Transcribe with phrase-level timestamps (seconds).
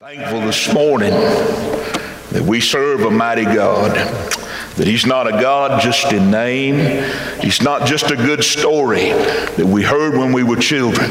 [0.00, 3.96] Thankful this morning that we serve a mighty God,
[4.76, 7.04] that He's not a God just in name,
[7.40, 11.10] He's not just a good story that we heard when we were children,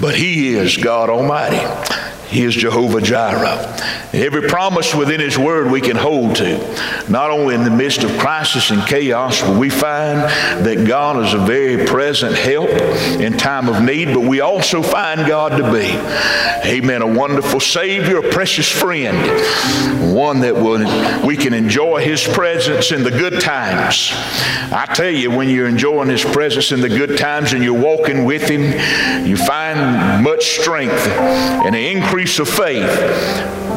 [0.00, 1.66] but He is God Almighty.
[2.32, 3.76] He is Jehovah Jireh.
[4.14, 6.56] Every promise within His Word we can hold to,
[7.10, 10.20] not only in the midst of crisis and chaos, but we find
[10.64, 12.70] that God is a very present help
[13.20, 15.90] in time of need, but we also find God to be,
[16.66, 22.92] amen, a wonderful Savior, a precious friend, one that will, we can enjoy His presence
[22.92, 24.10] in the good times.
[24.72, 28.24] I tell you, when you're enjoying His presence in the good times and you're walking
[28.24, 28.62] with Him,
[29.26, 32.86] you find much strength and an increase of faith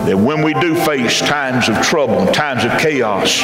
[0.05, 3.41] that when we do face times of trouble times of chaos,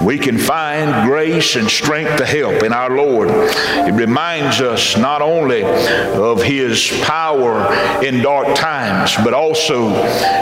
[0.00, 3.28] we can find grace and strength to help in our Lord.
[3.30, 7.70] It reminds us not only of His power
[8.02, 9.94] in dark times, but also,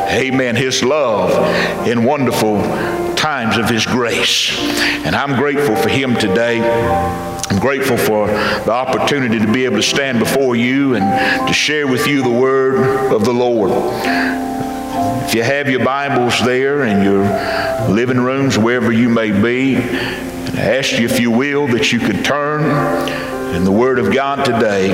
[0.09, 2.63] amen, His love in wonderful
[3.17, 4.57] times of His grace.
[5.05, 6.61] And I'm grateful for Him today.
[7.61, 12.07] Grateful for the opportunity to be able to stand before you and to share with
[12.07, 13.71] you the word of the Lord.
[15.27, 17.23] If you have your Bibles there in your
[17.93, 22.25] living rooms, wherever you may be, I ask you, if you will, that you could
[22.25, 22.63] turn
[23.55, 24.89] in the Word of God today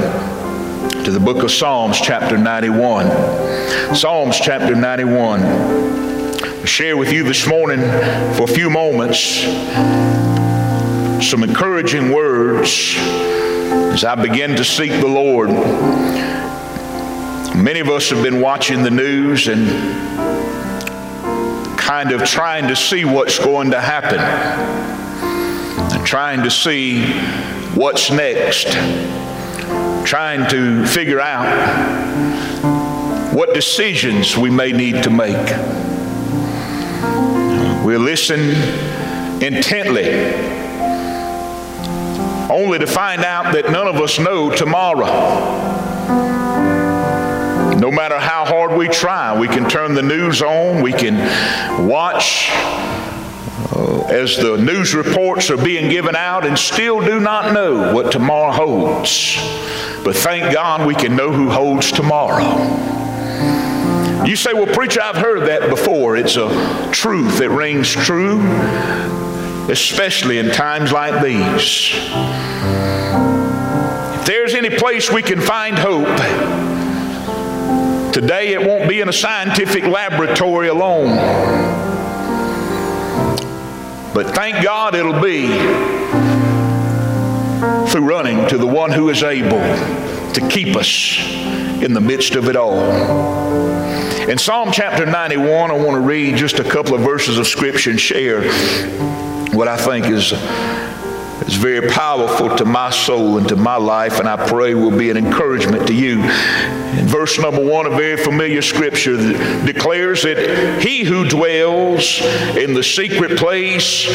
[1.05, 3.95] to the book of Psalms, chapter 91.
[3.95, 5.41] Psalms, chapter 91.
[5.41, 7.79] I'll share with you this morning
[8.35, 10.36] for a few moments
[11.23, 15.49] some encouraging words as I begin to seek the Lord.
[17.57, 19.67] Many of us have been watching the news and
[21.79, 24.19] kind of trying to see what's going to happen
[25.95, 27.07] and trying to see
[27.75, 28.73] what's next,
[30.07, 31.47] trying to figure out
[33.33, 35.47] what decisions we may need to make.
[37.85, 38.41] We'll listen
[39.43, 40.05] intently,
[42.51, 45.07] only to find out that none of us know tomorrow.
[47.79, 51.17] No matter how hard we try, we can turn the news on, we can
[51.87, 57.93] watch uh, as the news reports are being given out and still do not know
[57.95, 59.37] what tomorrow holds.
[60.05, 62.45] But thank God we can know who holds tomorrow.
[64.25, 66.17] You say, Well, preacher, I've heard that before.
[66.17, 68.39] It's a truth that rings true,
[69.69, 71.93] especially in times like these.
[74.19, 76.07] If there's any place we can find hope,
[78.17, 81.15] Today, it won't be in a scientific laboratory alone.
[84.15, 85.49] But thank God it'll be
[87.91, 89.61] through running to the one who is able
[90.33, 91.19] to keep us
[91.83, 92.81] in the midst of it all.
[94.31, 97.91] In Psalm chapter 91, I want to read just a couple of verses of Scripture
[97.91, 98.41] and share
[99.53, 100.33] what I think is
[101.47, 105.11] is very powerful to my soul and to my life, and I pray will be
[105.11, 106.21] an encouragement to you.
[106.23, 109.17] In verse number one, a very familiar scripture
[109.65, 112.21] declares that he who dwells
[112.57, 114.09] in the secret place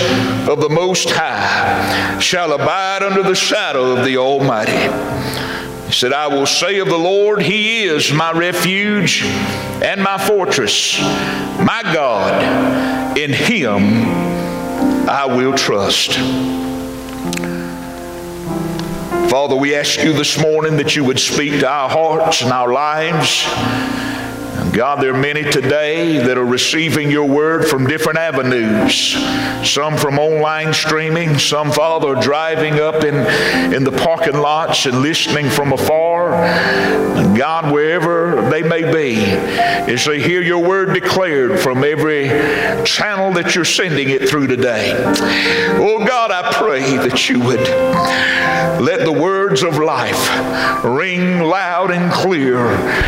[0.47, 4.72] of the Most High shall abide under the shadow of the Almighty.
[5.86, 11.00] He said, I will say of the Lord, He is my refuge and my fortress,
[11.59, 13.18] my God.
[13.18, 14.31] In Him
[15.07, 16.13] I will trust.
[19.29, 22.72] Father, we ask you this morning that you would speak to our hearts and our
[22.72, 23.45] lives.
[24.73, 29.13] God, there are many today that are receiving your word from different avenues.
[29.69, 33.16] Some from online streaming, some, Father, driving up in,
[33.73, 36.35] in the parking lots and listening from afar.
[36.35, 42.28] And God, wherever they may be, as they hear your word declared from every
[42.85, 44.94] channel that you're sending it through today.
[45.78, 47.62] Oh God, I pray that you would
[48.81, 52.68] let the words of life ring loud and clear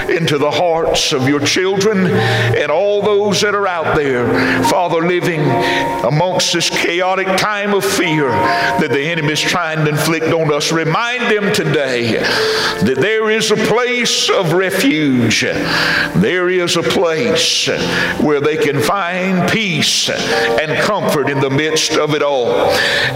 [0.10, 4.28] into the hearts of your children and all those that are out there,
[4.66, 5.42] Father, living
[6.04, 10.72] amongst this chaotic time of fear that the enemy is trying to inflict on us.
[10.72, 15.42] Remind them today that there is a place of refuge.
[15.42, 17.68] There is a place
[18.20, 22.52] where they can find peace and comfort in the midst of it all.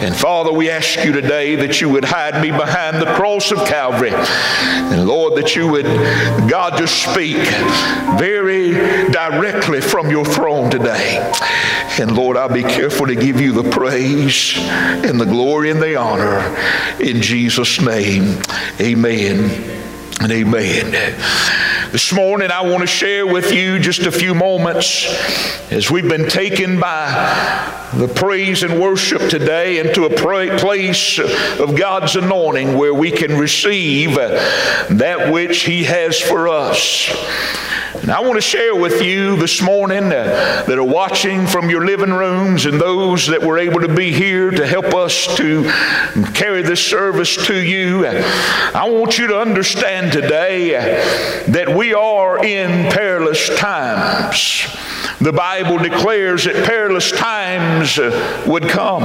[0.01, 3.57] And Father, we ask you today that you would hide me behind the cross of
[3.67, 4.11] Calvary.
[4.13, 5.85] And Lord, that you would,
[6.49, 7.37] God, just speak
[8.17, 8.71] very
[9.11, 11.31] directly from your throne today.
[11.99, 15.95] And Lord, I'll be careful to give you the praise and the glory and the
[15.95, 16.39] honor
[16.99, 18.41] in Jesus' name.
[18.79, 19.49] Amen
[20.21, 20.93] and amen.
[21.91, 25.05] This morning, I want to share with you just a few moments
[25.71, 27.07] as we've been taken by
[27.93, 34.15] the praise and worship today into a place of God's anointing where we can receive
[34.15, 37.09] that which He has for us.
[38.01, 41.85] And I want to share with you this morning uh, that are watching from your
[41.85, 45.63] living rooms and those that were able to be here to help us to
[46.33, 48.05] carry this service to you.
[48.05, 50.71] I want you to understand today
[51.47, 54.65] that we are in perilous times.
[55.21, 59.03] The Bible declares that perilous times uh, would come.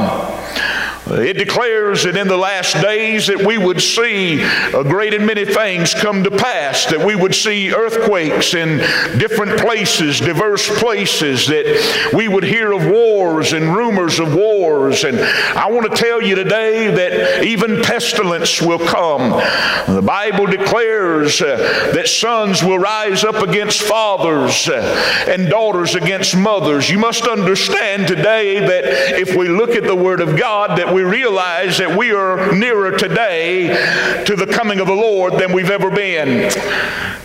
[1.06, 5.44] It declares that in the last days that we would see a great and many
[5.44, 8.78] things come to pass, that we would see earthquakes in
[9.18, 15.02] different places, diverse places, that we would hear of wars and rumors of wars.
[15.02, 19.30] And I want to tell you today that even pestilence will come.
[19.92, 26.36] The Bible declares uh, that sons will rise up against fathers uh, and daughters against
[26.36, 26.88] mothers.
[26.88, 28.84] You must understand today that
[29.18, 32.96] if we look at the Word of God, that we realize that we are nearer
[32.96, 36.50] today to the coming of the Lord than we've ever been.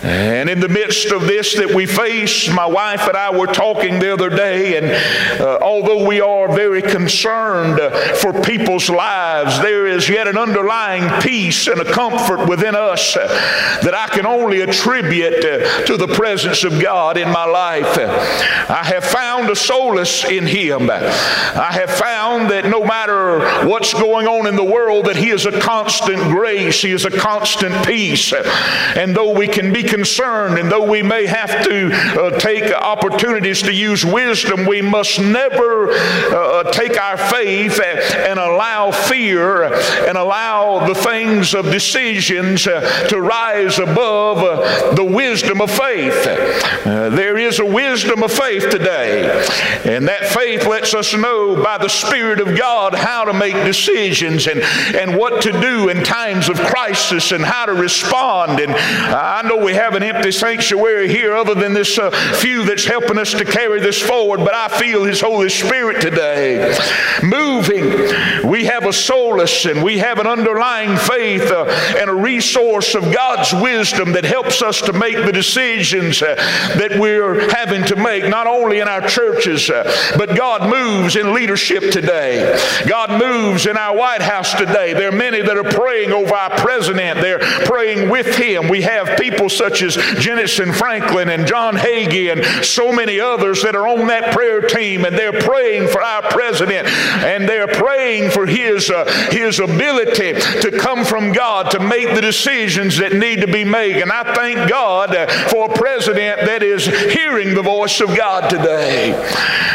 [0.04, 4.00] And in the midst of this that we face, my wife and I were talking
[4.00, 7.80] the other day, and uh, although we are very concerned
[8.18, 13.94] for people's lives, there is yet an underlying peace and a comfort within us that
[13.94, 15.42] I can only attribute
[15.88, 17.98] to the presence of God in my life.
[17.98, 20.90] I have found a solace in Him.
[20.90, 25.46] I have found that no matter what's going on in the world, that He is
[25.46, 28.34] a constant grace, He is a constant peace.
[28.34, 33.62] And though we can be concerned, and though we may have to uh, take opportunities
[33.64, 40.18] to use wisdom, we must never uh, take our faith and, and, allow fear and
[40.18, 46.28] allow the things of decisions uh, to rise above uh, the wisdom of faith.
[46.28, 49.44] Uh, there is a wisdom of faith today,
[49.86, 54.48] and that faith lets us know by the Spirit of God how to make decisions
[54.48, 54.62] and,
[54.96, 58.60] and what to do in times of crisis and how to respond.
[58.60, 62.86] And I know we have an empty sanctuary here other than this uh, few that's
[62.86, 66.78] helping us to carry this forward, but I feel His Holy Spirit today
[67.24, 68.48] moving.
[68.48, 71.66] We have a solace and we have an underlying faith uh,
[71.98, 76.36] and a resource of God's wisdom that helps us to make the decisions uh,
[76.78, 79.84] that we're having to make, not only in our churches, uh,
[80.18, 82.58] but God moves in leadership today.
[82.88, 84.94] God moves in our White House today.
[84.94, 88.68] There are many that are praying over our president, they're praying with him.
[88.68, 93.76] We have people such as Jentezen Franklin and John Hagee and so many others that
[93.76, 98.48] are on that prayer team, and they're praying for our president, and they're praying for
[98.48, 103.48] his, uh, his ability to come from God to make the decisions that need to
[103.48, 103.98] be made.
[103.98, 108.50] And I thank God uh, for a president that is hearing the voice of God
[108.50, 109.14] today.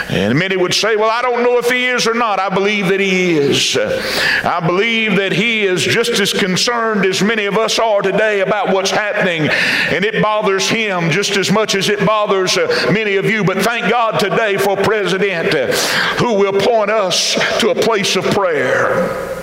[0.08, 2.40] And many would say, Well, I don't know if he is or not.
[2.40, 3.51] I believe that he is.
[3.52, 8.72] I believe that he is just as concerned as many of us are today about
[8.72, 13.26] what's happening, and it bothers him just as much as it bothers uh, many of
[13.26, 13.44] you.
[13.44, 15.72] But thank God today for president uh,
[16.16, 19.41] who will point us to a place of prayer.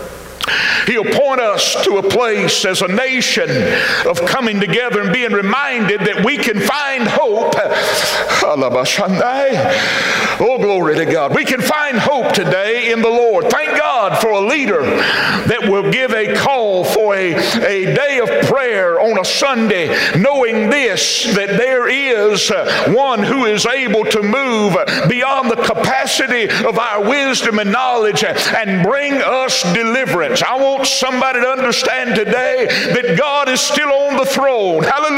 [0.88, 3.50] He'll point us to a place as a nation
[4.06, 7.56] of coming together and being reminded that we can find hope.
[10.42, 11.36] Oh, glory to God.
[11.36, 13.50] We can find hope today in the Lord.
[13.50, 18.30] Thank God for a leader that will give a call for a, a day of
[18.48, 22.50] prayer on a Sunday, knowing this that there is
[22.96, 24.76] one who is able to move
[25.08, 30.39] beyond the capacity of our wisdom and knowledge and bring us deliverance.
[30.42, 34.84] I want somebody to understand today that God is still on the throne.
[34.84, 35.10] Hallelujah.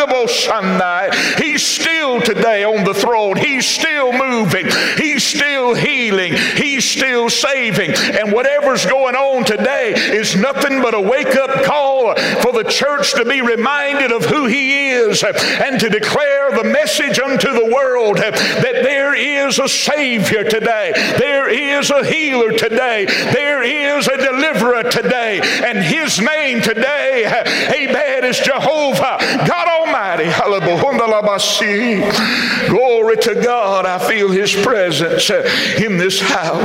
[1.37, 3.37] He's still today on the throne.
[3.37, 4.67] He's still moving.
[4.97, 6.33] He's still healing.
[6.71, 7.91] He's still saving.
[7.91, 13.13] And whatever's going on today is nothing but a wake up call for the church
[13.15, 18.17] to be reminded of who He is and to declare the message unto the world
[18.17, 20.93] that there is a Savior today.
[21.17, 23.05] There is a healer today.
[23.05, 25.41] There is a deliverer today.
[25.43, 30.31] And his name today, amen, is Jehovah, God Almighty.
[32.69, 33.85] Glory to God.
[33.85, 36.60] I feel his presence in this house.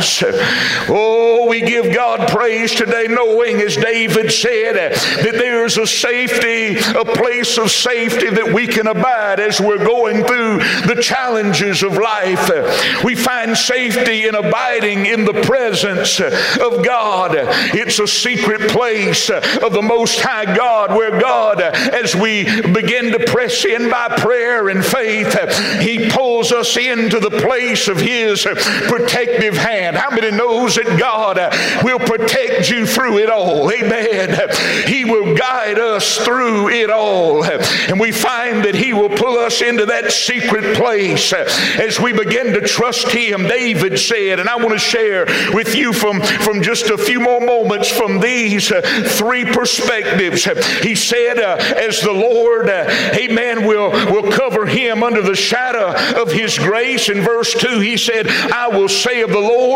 [0.88, 6.76] Oh, we give God praise today, knowing, as David said, that there is a safety,
[6.98, 11.96] a place of safety that we can abide as we're going through the challenges of
[11.96, 12.50] life.
[13.04, 17.32] We find safety in abiding in the presence of God.
[17.74, 23.24] It's a secret place of the Most High God where God, as we begin to
[23.26, 25.34] press in by prayer and faith,
[25.80, 29.85] He pulls us into the place of His protective hand.
[29.94, 31.36] How many knows that God
[31.84, 33.70] will protect you through it all?
[33.70, 34.50] Amen.
[34.86, 37.44] He will guide us through it all.
[37.44, 42.52] And we find that He will pull us into that secret place as we begin
[42.54, 43.44] to trust Him.
[43.44, 47.40] David said, and I want to share with you from, from just a few more
[47.40, 48.72] moments from these
[49.18, 50.44] three perspectives.
[50.82, 55.94] He said, uh, as the Lord, uh, amen, will, will cover him under the shadow
[56.20, 57.08] of his grace.
[57.08, 59.75] In verse 2, he said, I will say of the Lord,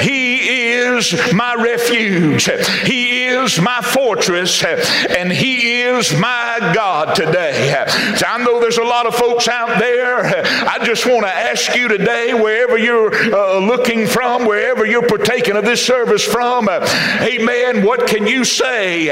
[0.00, 2.48] He is my refuge.
[2.84, 7.84] He is my fortress and He is my God today.
[8.16, 10.24] So I know there's a lot of folks out there.
[10.24, 15.56] I just want to ask you today, wherever you're uh, looking from, wherever you're partaking
[15.56, 16.86] of this service from, uh,
[17.22, 19.08] amen, what can you say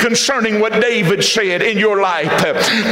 [0.00, 2.32] concerning what David said in your life?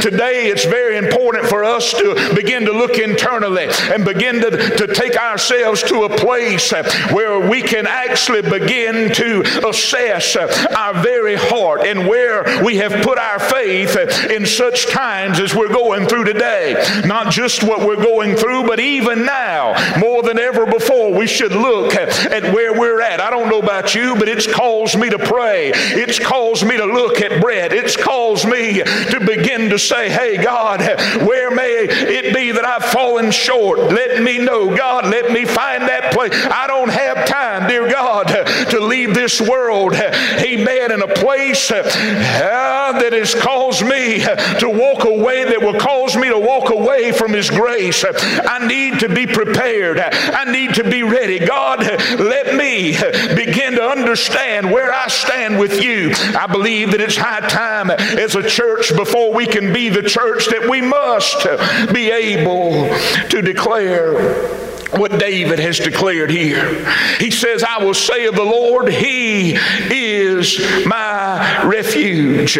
[0.01, 4.87] Today, it's very important for us to begin to look internally and begin to, to
[4.93, 6.71] take ourselves to a place
[7.11, 13.17] where we can actually begin to assess our very heart and where we have put
[13.17, 13.95] our faith
[14.29, 16.83] in such times as we're going through today.
[17.05, 21.51] Not just what we're going through, but even now, more than ever before, we should
[21.51, 23.19] look at where we're at.
[23.19, 25.71] I don't know about you, but it's caused me to pray.
[25.73, 27.73] It's caused me to look at bread.
[27.73, 30.81] It's caused me to begin to say, hey, God,
[31.27, 33.79] where may it be that I've fallen short?
[33.79, 34.75] Let me know.
[34.75, 36.33] God, let me find that place.
[36.33, 38.27] I don't have time, dear God,
[38.69, 44.19] to leave this world, amen, in a place uh, that has caused me
[44.59, 48.03] to walk away, that will cause me to walk away from His grace.
[48.05, 49.99] I need to be prepared.
[49.99, 51.39] I need to be ready.
[51.39, 51.79] God,
[52.19, 52.97] let me
[53.35, 56.11] begin to understand where I stand with you.
[56.37, 60.47] I believe that it's high time as a church before we can be the church
[60.47, 61.45] that we must
[61.93, 62.87] be able
[63.29, 66.85] to declare what David has declared here.
[67.19, 69.57] He says, I will say of the Lord, He
[69.89, 72.57] is my refuge.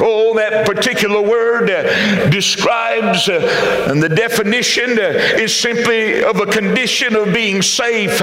[0.00, 6.46] Oh, that particular word uh, describes, uh, and the definition uh, is simply of a
[6.46, 8.22] condition of being safe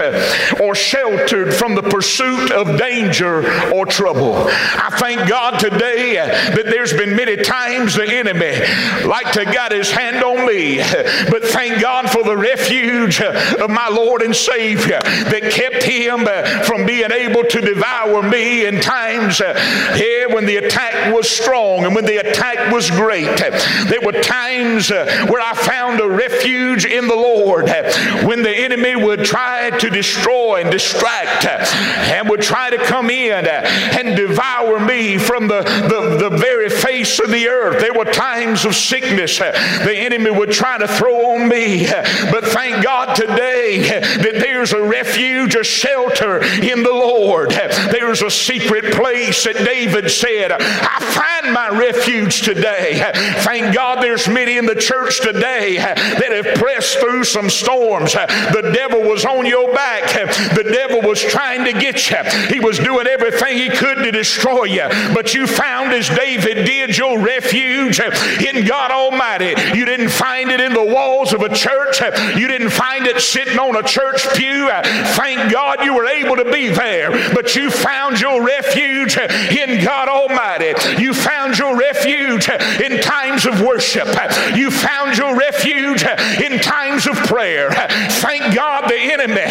[0.59, 4.35] or sheltered from the pursuit of danger or trouble.
[4.35, 8.59] I thank God today that there's been many times the enemy
[9.07, 10.77] like to got his hand on me,
[11.29, 16.63] but thank God for the refuge of my Lord and Savior that kept him uh,
[16.63, 19.53] from being able to devour me in times uh,
[19.95, 23.37] here when the attack was strong and when the attack was great.
[23.89, 27.69] There were times uh, where I found a refuge in the Lord
[28.25, 33.45] when the enemy would try to destroy and distract and would try to come in
[33.45, 37.81] and devour me from the, the, the very face of the earth.
[37.81, 41.87] There were times of sickness the enemy would try to throw on me.
[42.31, 47.51] But thank God today that there's a refuge, a shelter in the Lord.
[47.51, 53.11] There's a secret place that David said, I find my refuge today.
[53.39, 58.13] Thank God there's many in the church today that have pressed through some storms.
[58.13, 60.03] The devil was on your back.
[60.55, 62.17] The devil was trying to get you.
[62.49, 64.87] He was doing everything he could to destroy you.
[65.13, 69.53] But you found, as David did, your refuge in God Almighty.
[69.77, 72.01] You didn't find it in the walls of a church.
[72.37, 74.69] You didn't find it sitting on a church pew.
[74.69, 74.81] Uh,
[75.15, 77.11] thank God you were able to be there.
[77.33, 81.01] But you found your refuge in God Almighty.
[81.01, 84.07] You found your refuge in times of worship.
[84.55, 87.71] You found your refuge in times of prayer.
[87.71, 89.41] Thank God the enemy,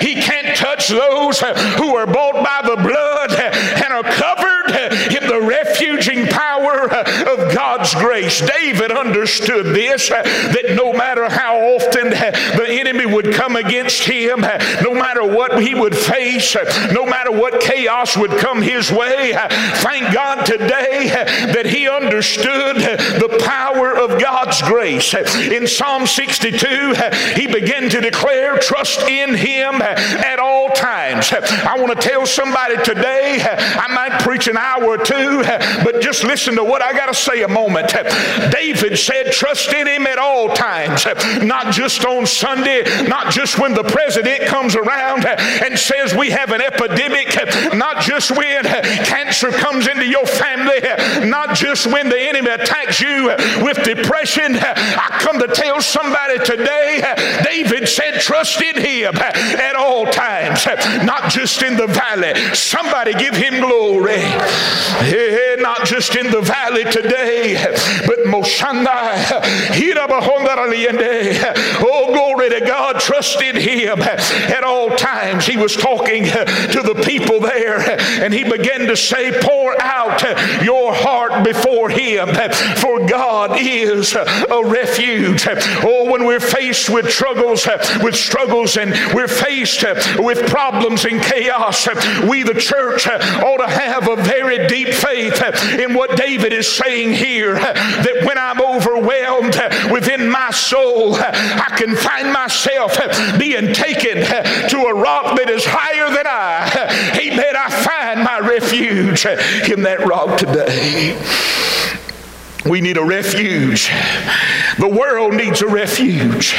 [0.00, 4.70] he can't touch those who are bought by the blood and are covered
[5.12, 7.52] in the refuging power of
[7.86, 8.40] God's grace.
[8.40, 14.02] David understood this uh, that no matter how often uh, the enemy would come against
[14.02, 16.56] him, uh, no matter what he would face,
[16.92, 19.34] no matter what chaos would come his way,
[19.76, 21.08] thank God today
[21.52, 25.14] that he understood the power of God's grace.
[25.14, 26.94] In Psalm 62,
[27.34, 31.32] he began to declare, Trust in him at all times.
[31.32, 35.42] I want to tell somebody today, I might preach an hour or two,
[35.84, 37.75] but just listen to what I got to say a moment.
[38.50, 41.06] David said, Trust in him at all times,
[41.42, 46.52] not just on Sunday, not just when the president comes around and says we have
[46.52, 47.36] an epidemic,
[47.74, 48.64] not just when
[49.04, 50.80] cancer comes into your family,
[51.28, 53.26] not just when the enemy attacks you
[53.62, 54.56] with depression.
[54.56, 57.02] I come to tell somebody today,
[57.44, 60.66] David said, Trust in him at all times,
[61.04, 62.34] not just in the valley.
[62.54, 64.22] Somebody give him glory.
[65.60, 67.54] not just in the valley today,
[68.06, 69.16] but Moshandai.
[71.78, 73.00] Oh, glory to God.
[73.00, 75.46] trusted him at all times.
[75.46, 77.80] He was talking to the people there
[78.22, 80.22] and he began to say, Pour out
[80.62, 82.28] your heart before him,
[82.76, 85.46] for God is a refuge.
[85.82, 87.66] Oh, when we're faced with struggles,
[88.02, 89.84] with struggles, and we're faced
[90.18, 91.88] with problems and chaos,
[92.28, 95.42] we, the church, ought to have a very deep faith
[95.78, 99.56] in what David is saying here that when I'm overwhelmed
[99.90, 102.96] within my soul, I can find myself
[103.38, 104.18] being taken
[104.70, 107.18] to a rock that is higher than I.
[107.20, 107.56] Amen.
[107.56, 109.26] I find my refuge
[109.70, 111.16] in that rock today.
[112.68, 113.90] We need a refuge.
[114.78, 116.54] The world needs a refuge.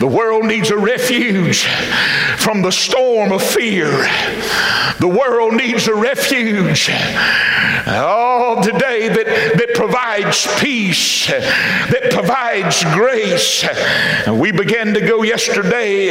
[0.00, 1.64] The world needs a refuge
[2.38, 3.88] from the storm of fear.
[5.00, 6.90] The world needs a refuge.
[7.86, 9.26] Oh, today that,
[9.56, 13.64] that provides peace, that provides grace.
[14.26, 16.08] And we began to go yesterday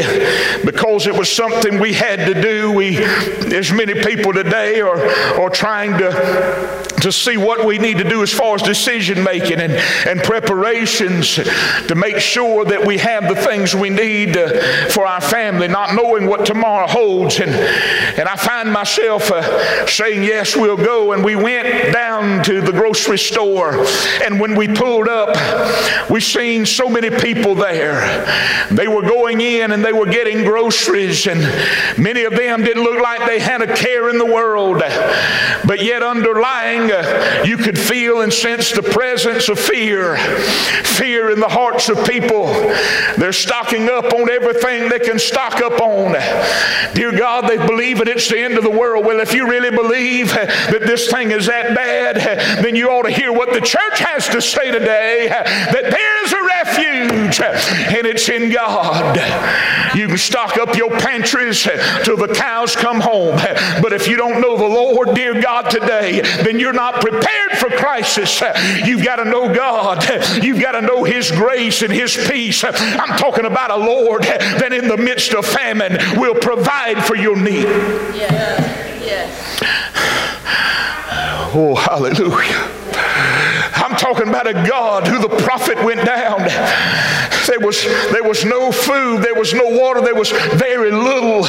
[0.64, 2.72] because it was something we had to do.
[2.72, 5.06] We, as many people today are,
[5.40, 9.60] are trying to to see what we need to do as far as decision making
[9.60, 9.74] and,
[10.06, 14.50] and preparations to make sure that we have the things we need uh,
[14.90, 17.40] for our family, not knowing what tomorrow holds.
[17.40, 21.14] And, and I find myself uh, saying, Yes, we'll go.
[21.14, 23.86] And we went down to the grocery store.
[24.24, 28.26] And when we pulled up, we seen so many people there.
[28.72, 31.28] They were going in and they were getting groceries.
[31.28, 31.40] And
[32.02, 34.80] many of them didn't look like they had a care in the world.
[35.66, 40.18] But yet, underlying uh, you could feel and sense the presence of fear.
[40.84, 42.46] Fear in the hearts of people.
[43.18, 46.14] They're stocking up on everything they can stock up on.
[46.94, 49.06] Dear God, they believe that it's the end of the world.
[49.06, 52.18] Well, if you really believe that this thing is that bad,
[52.64, 56.44] then you ought to hear what the church has to say today that there's a
[56.44, 57.40] refuge
[57.96, 59.16] and it's in God.
[59.96, 61.64] You can stock up your pantries
[62.04, 63.38] till the cows come home.
[63.82, 67.70] But if you don't know the Lord, dear God, today, then you're not prepared for
[67.70, 68.42] crisis.
[68.98, 70.04] You've got to know God.
[70.44, 72.64] You've got to know His grace and His peace.
[72.64, 77.36] I'm talking about a Lord that in the midst of famine will provide for your
[77.36, 77.66] need.
[78.16, 79.60] Yes.
[81.54, 82.77] Oh, hallelujah.
[83.98, 86.48] Talking about a God who the prophet went down.
[87.48, 91.46] There was, there was no food, there was no water, there was very little.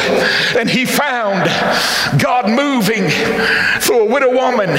[0.57, 1.45] And he found
[2.21, 3.11] God moving
[3.81, 4.71] through a widow woman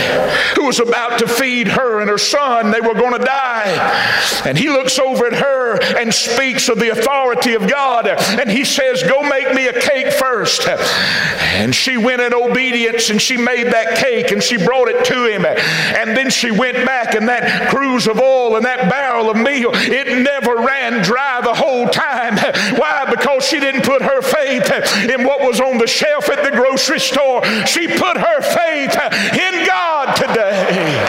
[0.56, 2.72] who was about to feed her and her son.
[2.72, 4.42] They were going to die.
[4.46, 8.08] And he looks over at her and speaks of the authority of God.
[8.08, 10.68] And he says, Go make me a cake first.
[10.68, 15.26] And she went in obedience and she made that cake and she brought it to
[15.26, 15.46] him.
[15.46, 19.72] And then she went back and that cruse of oil and that barrel of meal,
[19.74, 22.38] it never ran dry the whole time.
[22.78, 23.06] Why?
[23.10, 24.72] Because she didn't put her faith
[25.10, 27.44] in what was on the shelf at the grocery store.
[27.66, 28.96] She put her faith
[29.34, 31.06] in God today.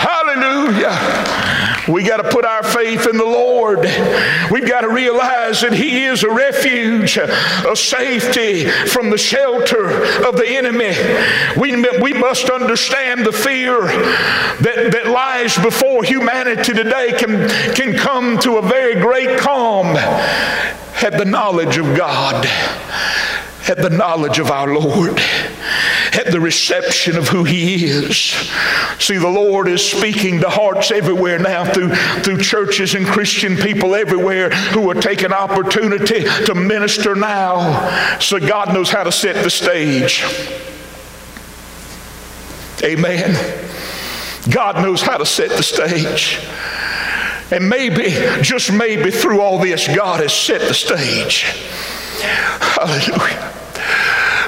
[0.00, 1.57] Hallelujah.
[1.88, 3.80] We got to put our faith in the Lord.
[4.50, 9.88] We've got to realize that He is a refuge, a safety from the shelter
[10.26, 10.94] of the enemy.
[11.58, 18.38] We, we must understand the fear that, that lies before humanity today can, can come
[18.40, 22.46] to a very great calm at the knowledge of God
[23.68, 25.18] at the knowledge of our Lord,
[26.12, 28.16] at the reception of who He is.
[28.98, 33.94] See, the Lord is speaking to hearts everywhere now through, through churches and Christian people
[33.94, 38.18] everywhere who are taking opportunity to minister now.
[38.18, 40.24] So God knows how to set the stage.
[42.82, 43.34] Amen.
[44.50, 46.38] God knows how to set the stage.
[47.50, 48.10] And maybe,
[48.42, 51.42] just maybe through all this, God has set the stage.
[52.60, 53.57] Hallelujah.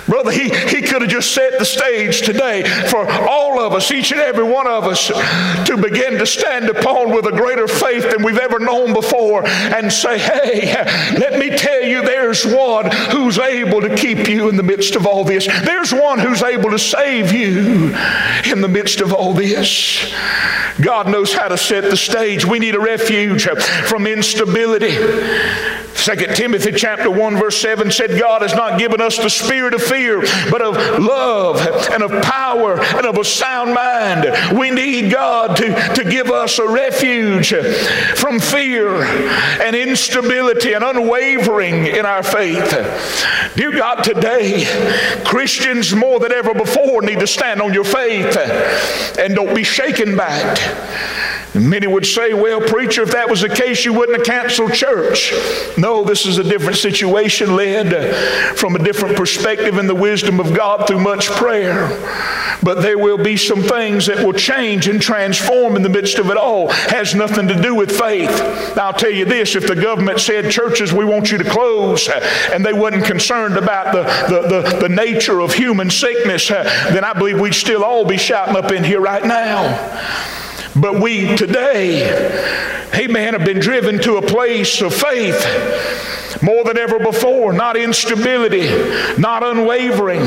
[0.07, 4.13] Brother, he, he could have just set the stage today for all of us, each
[4.13, 5.07] and every one of us,
[5.67, 9.93] to begin to stand upon with a greater faith than we've ever known before and
[9.93, 10.73] say, Hey,
[11.19, 15.07] let me tell you, there's one who's able to keep you in the midst of
[15.07, 15.47] all this.
[15.47, 17.95] There's one who's able to save you
[18.51, 20.13] in the midst of all this.
[20.81, 22.45] God knows how to set the stage.
[22.45, 23.49] We need a refuge
[23.87, 24.97] from instability.
[25.95, 29.83] 2 Timothy chapter 1 verse 7 said God has not given us the spirit of
[29.83, 34.59] fear but of love and of power and of a sound mind.
[34.59, 37.55] We need God to, to give us a refuge
[38.17, 42.71] from fear and instability and unwavering in our faith.
[43.57, 44.65] Dear God, today
[45.25, 48.37] Christians more than ever before need to stand on your faith
[49.19, 51.20] and don't be shaken by it.
[51.55, 55.33] Many would say, well, preacher, if that was the case, you wouldn't have canceled church.
[55.77, 60.39] No, this is a different situation led uh, from a different perspective in the wisdom
[60.39, 61.89] of God through much prayer.
[62.63, 66.31] But there will be some things that will change and transform in the midst of
[66.31, 66.69] it all.
[66.69, 68.31] Has nothing to do with faith.
[68.79, 72.21] I'll tell you this if the government said, churches, we want you to close, uh,
[72.53, 77.03] and they wasn't concerned about the, the, the, the nature of human sickness, uh, then
[77.03, 80.39] I believe we'd still all be shouting up in here right now.
[80.81, 82.09] But we today,
[82.95, 87.53] amen, have been driven to a place of faith more than ever before.
[87.53, 88.69] Not instability,
[89.21, 90.23] not unwavering.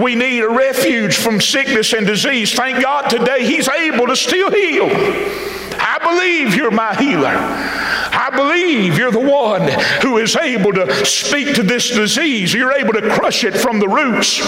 [0.00, 2.54] We need a refuge from sickness and disease.
[2.54, 4.88] Thank God today He's able to still heal.
[5.82, 7.34] I believe you're my healer.
[7.34, 9.62] I believe you're the one
[10.02, 12.54] who is able to speak to this disease.
[12.54, 14.40] You're able to crush it from the roots.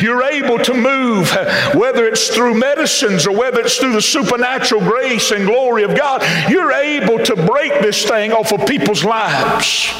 [0.00, 1.30] You're able to move,
[1.74, 6.22] whether it's through medicines or whether it's through the supernatural grace and glory of God.
[6.48, 9.92] You're able to break this thing off of people's lives.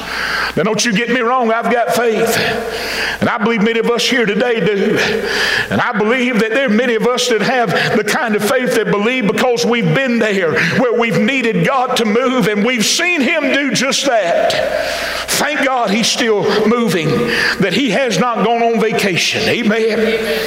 [0.56, 2.36] Now, don't you get me wrong, I've got faith.
[3.20, 4.96] And I believe many of us here today do.
[5.70, 8.74] And I believe that there are many of us that have the kind of faith
[8.76, 13.20] that believe because we've been there where we've needed God to move and we've seen
[13.20, 14.52] Him do just that.
[15.28, 17.08] Thank God He's still moving,
[17.60, 19.47] that He has not gone on vacation.
[19.48, 20.46] Amen.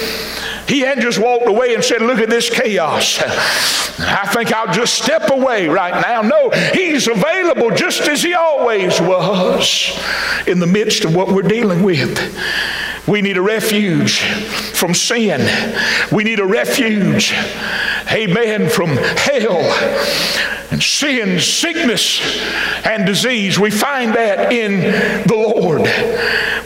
[0.67, 3.21] He hadn't just walked away and said, Look at this chaos.
[3.99, 6.21] I think I'll just step away right now.
[6.21, 9.99] No, He's available just as He always was
[10.47, 12.17] in the midst of what we're dealing with.
[13.07, 15.41] We need a refuge from sin.
[16.11, 17.33] We need a refuge,
[18.11, 19.59] amen, from hell
[20.71, 22.21] and sin, sickness,
[22.85, 23.59] and disease.
[23.59, 24.81] We find that in
[25.27, 25.81] the Lord.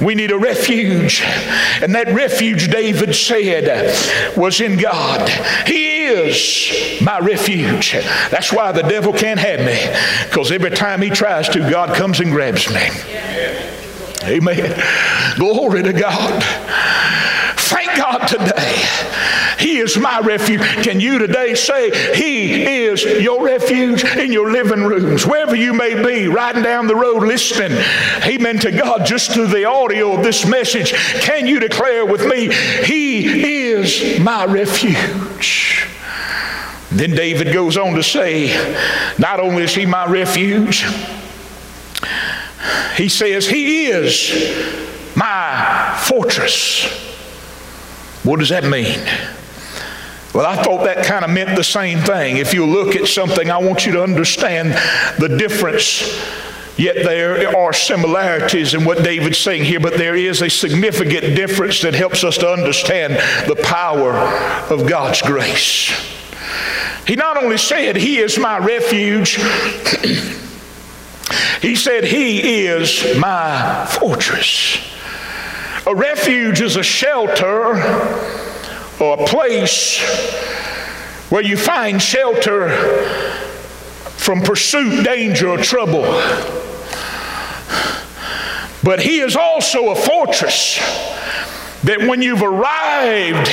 [0.06, 1.22] We need a refuge.
[1.82, 5.28] And that refuge, David said, was in God.
[5.66, 7.94] He is my refuge.
[8.30, 12.20] That's why the devil can't have me, because every time he tries to, God comes
[12.20, 13.75] and grabs me.
[14.26, 15.36] Amen.
[15.38, 16.44] Glory to God.
[17.58, 18.84] Thank God today.
[19.60, 20.62] He is my refuge.
[20.84, 26.02] Can you today say, He is your refuge in your living rooms, wherever you may
[26.02, 27.78] be, riding down the road listening,
[28.24, 30.94] amen, to God, just through the audio of this message?
[31.22, 35.88] Can you declare with me, He is my refuge?
[36.92, 38.54] Then David goes on to say,
[39.18, 40.86] Not only is He my refuge,
[42.96, 46.86] he says, He is my fortress.
[48.24, 49.00] What does that mean?
[50.34, 52.38] Well, I thought that kind of meant the same thing.
[52.38, 54.74] If you look at something, I want you to understand
[55.18, 56.20] the difference.
[56.78, 61.82] Yet there are similarities in what David's saying here, but there is a significant difference
[61.84, 63.14] that helps us to understand
[63.48, 64.14] the power
[64.70, 65.94] of God's grace.
[67.08, 69.40] He not only said, He is my refuge.
[71.62, 74.78] He said, He is my fortress.
[75.88, 77.76] A refuge is a shelter
[79.00, 80.02] or a place
[81.30, 82.70] where you find shelter
[84.18, 86.04] from pursuit, danger, or trouble.
[88.84, 90.78] But He is also a fortress
[91.84, 93.50] that when you've arrived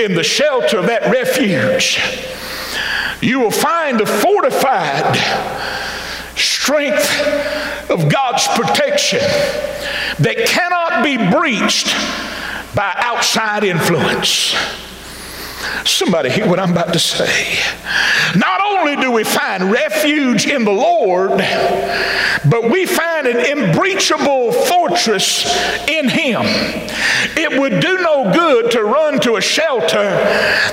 [0.00, 1.98] in the shelter of that refuge,
[3.20, 5.16] you will find a fortified
[6.36, 9.20] strength of God's protection
[10.18, 11.94] that cannot be breached
[12.74, 14.54] by outside influence.
[15.84, 17.58] Somebody hear what I'm about to say.
[18.36, 21.30] Not only do we find refuge in the Lord,
[22.48, 25.44] but we find an unbreachable fortress
[25.88, 26.42] in Him.
[27.36, 30.10] It would do no good to run to a shelter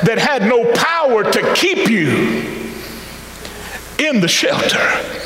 [0.03, 2.61] that had no power to keep you
[3.99, 5.20] in the shelter.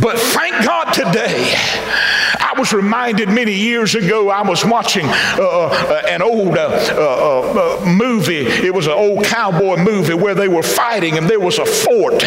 [0.00, 1.54] But thank God today,
[2.38, 7.80] I was reminded many years ago, I was watching uh, uh, an old uh, uh,
[7.80, 8.46] uh movie.
[8.46, 12.22] It was an old cowboy movie where they were fighting and there was a fort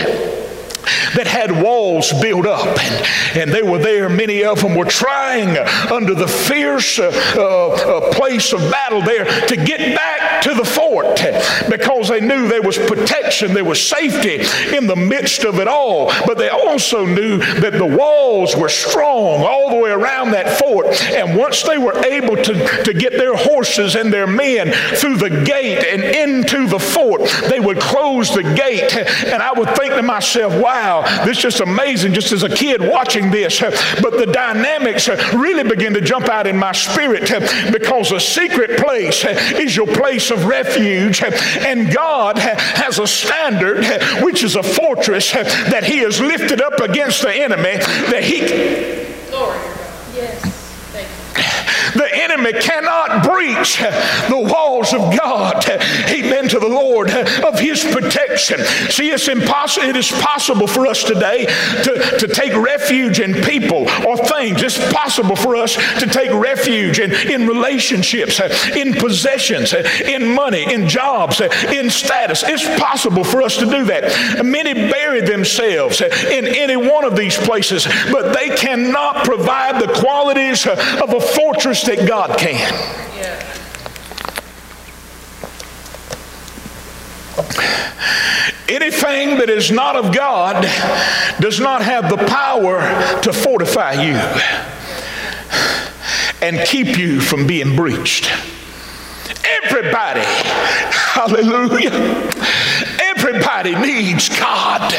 [1.15, 2.77] that had walls built up.
[2.79, 4.09] And, and they were there.
[4.09, 5.57] Many of them were trying
[5.91, 11.19] under the fierce uh, uh, place of battle there to get back to the fort
[11.69, 14.45] because they knew there was protection, there was safety
[14.75, 16.11] in the midst of it all.
[16.25, 20.87] But they also knew that the walls were strong all the way around that fort.
[21.11, 25.43] And once they were able to, to get their horses and their men through the
[25.43, 28.95] gate and into the fort, they would close the gate.
[29.25, 32.81] And I would think to myself, wow, this is just amazing just as a kid
[32.81, 33.59] watching this.
[33.59, 37.31] But the dynamics really begin to jump out in my spirit
[37.71, 41.23] because a secret place is your place of refuge.
[41.23, 43.85] And God has a standard,
[44.23, 47.77] which is a fortress that He has lifted up against the enemy
[48.11, 48.39] that He.
[49.29, 49.57] Glory.
[50.13, 50.57] Yes
[51.97, 55.67] the enemy cannot breach the walls of God.
[56.09, 58.59] Amen to the Lord of his protection.
[58.89, 63.87] See, it's impossible, it is possible for us today to, to take refuge in people
[64.05, 64.61] or things.
[64.61, 68.39] It's possible for us to take refuge in, in relationships,
[68.75, 72.43] in possessions, in money, in jobs, in status.
[72.45, 74.45] It's possible for us to do that.
[74.45, 80.65] Many bury themselves in any one of these places, but they cannot provide the qualities
[80.67, 82.73] of a fortress that God can.
[88.69, 90.63] Anything that is not of God
[91.39, 92.79] does not have the power
[93.21, 94.15] to fortify you
[96.41, 98.29] and keep you from being breached.
[99.63, 101.91] Everybody, hallelujah,
[103.01, 104.93] everybody needs God.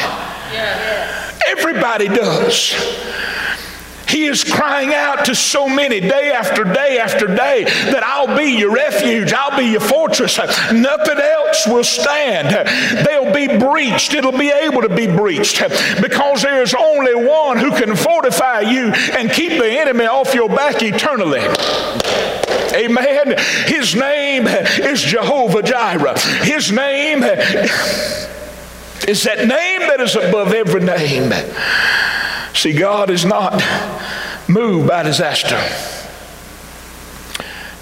[1.47, 2.73] Everybody does.
[4.09, 8.57] He is crying out to so many day after day after day that I'll be
[8.57, 10.37] your refuge, I'll be your fortress.
[10.37, 12.67] Nothing else will stand.
[13.05, 15.61] They'll be breached, it'll be able to be breached
[16.01, 20.49] because there is only one who can fortify you and keep the enemy off your
[20.49, 21.41] back eternally.
[22.73, 23.35] Amen.
[23.65, 26.19] His name is Jehovah Jireh.
[26.43, 27.23] His name
[29.07, 31.31] is that name that is above every name.
[32.53, 33.63] See, God is not
[34.47, 35.57] moved by disaster.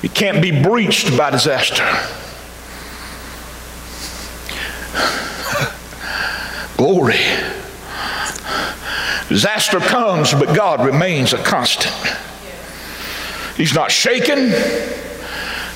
[0.04, 1.84] It can't be breached by disaster.
[6.78, 7.20] Glory.
[9.30, 11.96] Disaster comes, but God remains a constant.
[13.58, 14.54] He's not shaken,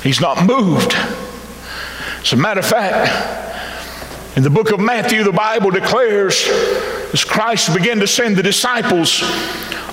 [0.03, 0.95] He's not moved.
[2.21, 3.50] As a matter of fact,
[4.35, 6.47] in the book of Matthew, the Bible declares
[7.13, 9.21] as Christ began to send the disciples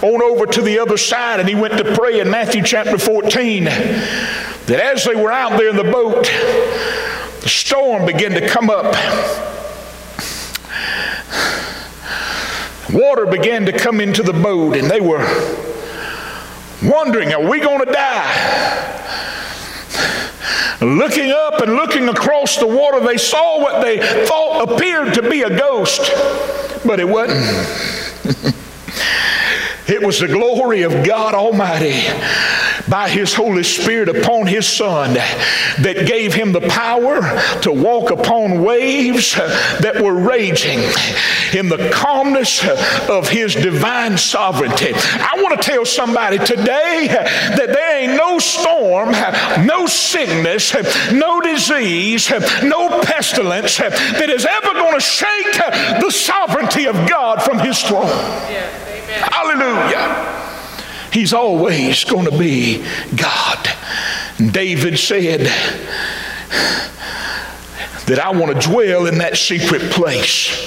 [0.00, 3.64] on over to the other side, and he went to pray in Matthew chapter 14,
[3.64, 6.24] that as they were out there in the boat,
[7.42, 8.94] the storm began to come up.
[12.92, 15.26] Water began to come into the boat, and they were
[16.82, 19.07] wondering, Are we going to die?
[20.80, 25.42] Looking up and looking across the water, they saw what they thought appeared to be
[25.42, 26.12] a ghost,
[26.86, 28.54] but it wasn't.
[29.88, 32.02] It was the glory of God Almighty
[32.90, 37.22] by His Holy Spirit upon His Son that gave Him the power
[37.62, 40.80] to walk upon waves that were raging
[41.58, 42.62] in the calmness
[43.08, 44.92] of His divine sovereignty.
[44.94, 49.12] I want to tell somebody today that there ain't no storm,
[49.66, 50.74] no sickness,
[51.12, 52.30] no disease,
[52.62, 55.54] no pestilence that is ever going to shake
[56.02, 58.06] the sovereignty of God from His throne.
[58.06, 58.87] Yeah.
[59.08, 60.34] Hallelujah.
[61.12, 62.84] He's always going to be
[63.16, 63.68] God.
[64.52, 65.40] David said
[68.06, 70.66] that I want to dwell in that secret place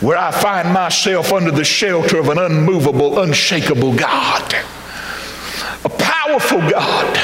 [0.00, 4.54] where I find myself under the shelter of an unmovable, unshakable God.
[5.84, 7.16] A powerful God.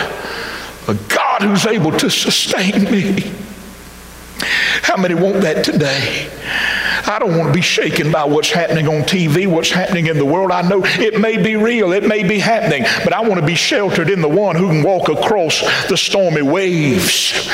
[0.89, 3.33] A God who's able to sustain me.
[4.83, 6.29] How many want that today?
[7.07, 10.25] I don't want to be shaken by what's happening on TV, what's happening in the
[10.25, 10.51] world.
[10.51, 13.55] I know it may be real, it may be happening, but I want to be
[13.55, 17.49] sheltered in the one who can walk across the stormy waves.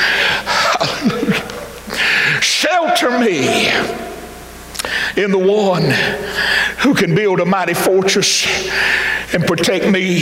[2.41, 3.69] Shelter me
[5.17, 5.91] in the one
[6.79, 8.45] who can build a mighty fortress
[9.33, 10.21] and protect me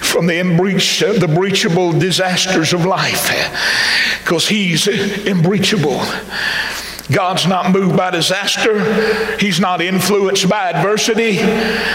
[0.00, 3.30] from the, breach, the breachable disasters of life
[4.22, 4.86] because he's
[5.26, 6.00] unbreachable.
[7.10, 9.36] God's not moved by disaster.
[9.38, 11.38] He's not influenced by adversity.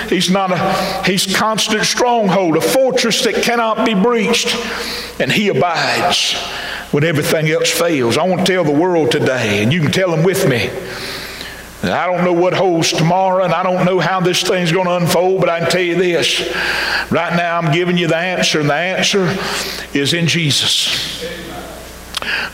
[0.08, 4.56] He's not a he's constant stronghold, a fortress that cannot be breached.
[5.20, 6.34] And he abides
[6.92, 8.18] when everything else fails.
[8.18, 10.72] I want to tell the world today, and you can tell them with me.
[11.84, 14.96] I don't know what holds tomorrow, and I don't know how this thing's going to
[14.96, 16.40] unfold, but I can tell you this.
[17.12, 19.36] Right now, I'm giving you the answer, and the answer
[19.94, 21.22] is in Jesus.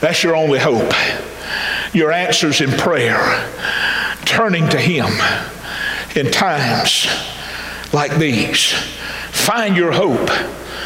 [0.01, 0.91] That's your only hope
[1.93, 3.49] your answers in prayer,
[4.25, 5.07] turning to Him
[6.15, 7.07] in times
[7.93, 8.71] like these.
[9.31, 10.29] Find your hope,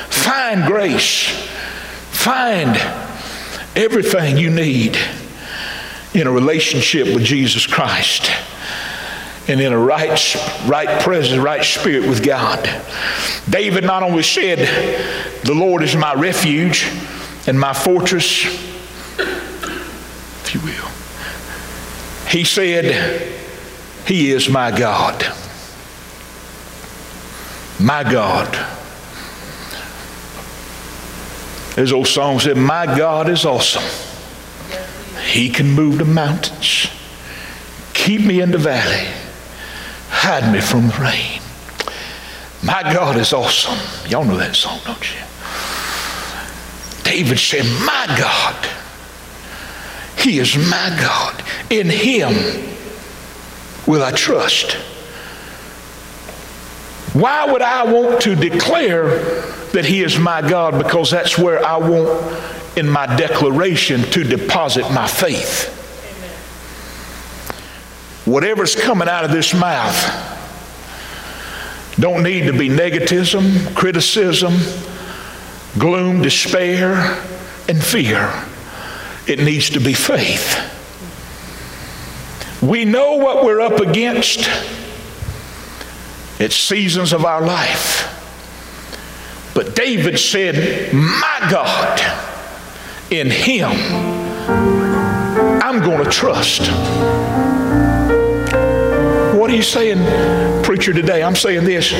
[0.10, 1.30] find grace,
[2.12, 2.78] find
[3.76, 4.98] everything you need
[6.14, 8.32] in a relationship with Jesus Christ
[9.48, 10.36] and in a right,
[10.66, 12.64] right presence, right spirit with God.
[13.50, 14.60] David not only said,
[15.44, 16.90] The Lord is my refuge
[17.46, 18.46] and my fortress,
[19.18, 20.93] if you will.
[22.34, 23.32] He said,
[24.08, 25.24] He is my God.
[27.80, 28.52] My God.
[31.76, 33.84] His old song said, My God is awesome.
[35.24, 36.88] He can move the mountains,
[37.94, 39.08] keep me in the valley,
[40.10, 41.40] hide me from the rain.
[42.64, 43.78] My God is awesome.
[44.10, 45.22] Y'all know that song, don't you?
[47.04, 48.83] David said, My God
[50.24, 51.44] he is my God.
[51.70, 52.34] In Him
[53.86, 54.72] will I trust.
[57.14, 59.20] Why would I want to declare
[59.74, 60.82] that He is my God?
[60.82, 65.70] Because that's where I want in my declaration to deposit my faith.
[68.26, 70.30] Whatever's coming out of this mouth
[72.00, 74.54] don't need to be negativism, criticism,
[75.78, 77.22] gloom, despair,
[77.68, 78.32] and fear.
[79.28, 80.60] It needs to be faith.
[82.62, 84.50] We know what we're up against.
[86.40, 88.10] It's seasons of our life.
[89.54, 92.02] But David said, My God,
[93.12, 93.72] in Him,
[95.62, 96.62] I'm going to trust.
[99.38, 101.22] What are you saying, preacher, today?
[101.24, 101.92] I'm saying this.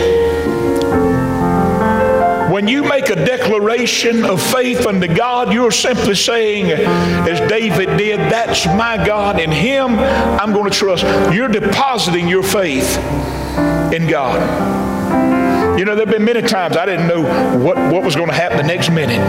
[2.54, 8.20] When you make a declaration of faith unto God, you're simply saying, as David did,
[8.20, 9.40] that's my God.
[9.40, 11.04] In Him, I'm going to trust.
[11.34, 12.96] You're depositing your faith
[13.92, 14.93] in God.
[15.78, 17.24] You know, there have been many times I didn't know
[17.58, 19.20] what, what was going to happen the next minute.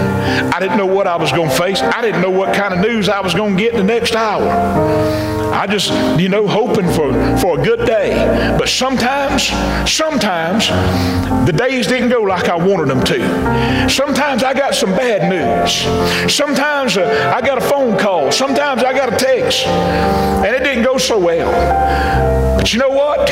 [0.55, 1.81] I didn't know what I was going to face.
[1.81, 4.15] I didn't know what kind of news I was going to get in the next
[4.15, 4.47] hour.
[5.55, 8.15] I just, you know, hoping for, for a good day.
[8.59, 9.45] But sometimes,
[9.91, 10.69] sometimes
[11.47, 13.89] the days didn't go like I wanted them to.
[13.89, 16.33] Sometimes I got some bad news.
[16.33, 18.31] Sometimes uh, I got a phone call.
[18.31, 19.67] Sometimes I got a text.
[19.67, 21.51] And it didn't go so well.
[22.59, 23.31] But you know what?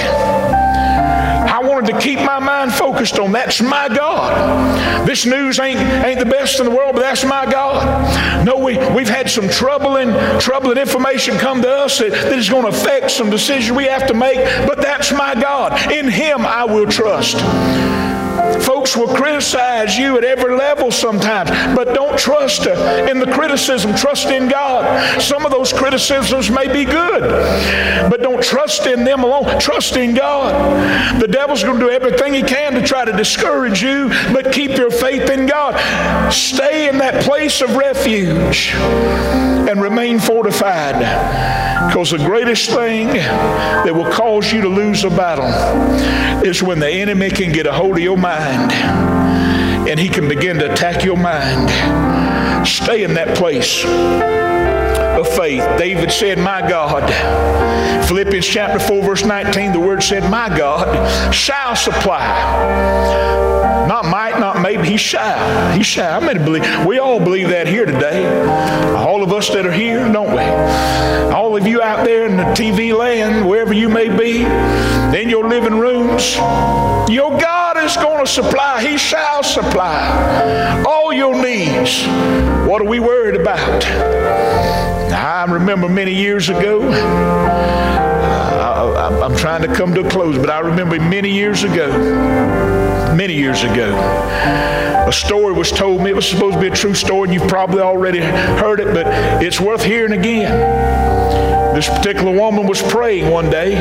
[1.87, 5.07] To keep my mind focused on that's my God.
[5.07, 8.47] This news ain't, ain't the best in the world, but that's my God.
[8.47, 12.63] No, we, we've had some troubling, troubling information come to us that, that is going
[12.63, 15.91] to affect some decisions we have to make, but that's my God.
[15.91, 17.37] In Him I will trust.
[18.63, 23.95] Folks will criticize you at every level sometimes, but don't trust uh, in the criticism.
[23.95, 25.21] Trust in God.
[25.21, 27.23] Some of those criticisms may be good,
[28.11, 29.59] but don't trust in them alone.
[29.59, 31.21] Trust in God.
[31.21, 34.77] The devil's going to do everything he can to try to discourage you, but keep
[34.77, 36.33] your faith in God.
[36.33, 40.97] Stay in that place of refuge and remain fortified.
[41.89, 45.47] Because the greatest thing that will cause you to lose a battle
[46.45, 48.73] is when the enemy can get a hold of your mind
[49.89, 51.69] and he can begin to attack your mind.
[52.67, 55.63] Stay in that place of faith.
[55.77, 57.11] David said, My God.
[58.07, 63.13] Philippians chapter 4, verse 19, the word said, My God shall supply
[63.93, 64.89] not might, not maybe.
[64.89, 65.73] He shall.
[65.77, 66.23] He shall.
[66.23, 66.87] I mean, believe.
[66.87, 68.27] We all believe that here today.
[68.97, 70.43] All of us that are here, don't we?
[71.35, 74.43] All of you out there in the TV land, wherever you may be,
[75.17, 76.37] in your living rooms,
[77.11, 78.83] your God is going to supply.
[78.83, 82.05] He shall supply all your needs.
[82.69, 83.85] What are we worried about?
[85.13, 86.83] I remember many years ago.
[88.63, 91.91] Uh, I, am trying to come to a close, but I remember many years ago,
[93.17, 93.97] many years ago,
[95.07, 96.11] a story was told me.
[96.11, 99.07] It was supposed to be a true story, and you've probably already heard it, but
[99.43, 101.75] it's worth hearing again.
[101.75, 103.75] This particular woman was praying one day.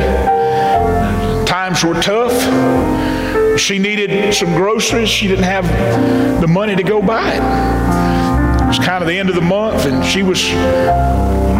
[1.46, 2.32] Times were tough.
[3.56, 5.08] She needed some groceries.
[5.08, 5.66] She didn't have
[6.40, 8.62] the money to go buy it.
[8.62, 10.42] It was kind of the end of the month, and she was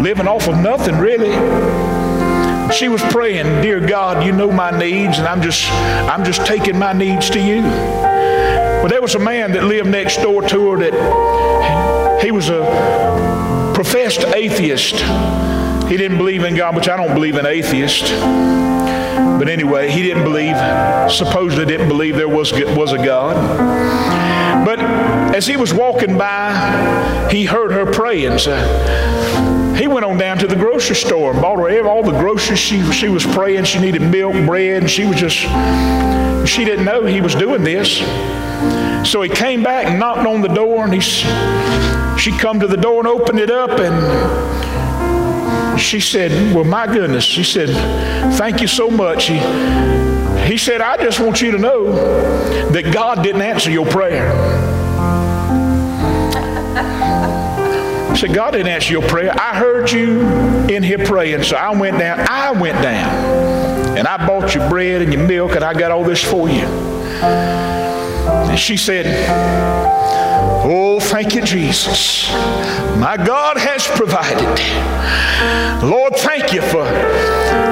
[0.01, 1.31] living off of nothing really.
[2.73, 6.77] She was praying, "Dear God, you know my needs, and I'm just, I'm just taking
[6.77, 7.61] my needs to you."
[8.81, 13.71] But there was a man that lived next door to her that he was a
[13.75, 14.95] professed atheist.
[15.87, 18.11] He didn't believe in God, which I don't believe in atheists.
[19.39, 20.55] But anyway, he didn't believe,
[21.11, 23.35] supposedly didn't believe there was, was a God.
[24.65, 24.79] But
[25.35, 28.39] as he was walking by, he heard her praying.
[28.39, 28.55] So
[29.75, 32.59] he went on down to the grocery store and bought her all the groceries.
[32.59, 33.65] She, she was praying.
[33.65, 35.37] She needed milk, bread, and she was just,
[36.47, 37.97] she didn't know he was doing this.
[39.09, 42.77] So he came back and knocked on the door, and he, she come to the
[42.77, 43.95] door and opened it up, and
[45.77, 47.23] she said, Well, my goodness.
[47.23, 47.69] She said,
[48.35, 49.27] Thank you so much.
[49.27, 49.37] He,
[50.47, 51.93] he said, I just want you to know
[52.71, 54.31] that God didn't answer your prayer.
[58.13, 59.31] I said, God didn't answer your prayer.
[59.33, 60.21] I heard you
[60.67, 62.19] in here praying, so I went down.
[62.29, 66.03] I went down and I bought you bread and your milk and I got all
[66.03, 66.65] this for you.
[66.65, 69.05] And she said,
[70.65, 72.31] Oh, thank you, Jesus.
[72.97, 74.43] My God has provided.
[75.83, 76.85] Lord, thank you for